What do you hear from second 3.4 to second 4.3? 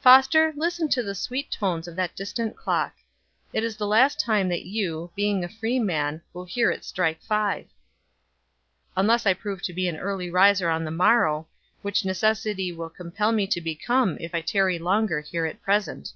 It is the last